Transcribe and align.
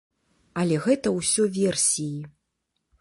Але 0.61 0.79
гэта 0.85 1.13
ўсё 1.19 1.43
версіі. 1.59 2.19